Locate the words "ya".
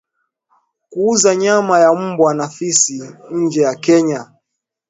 1.83-1.91, 3.61-3.75